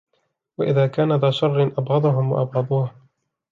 [0.57, 2.91] وَإِذَا كَانَ ذَا شَرِّ أَبْغَضَهُمْ وَأَبْغَضُوهُ